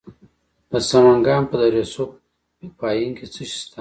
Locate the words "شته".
3.61-3.69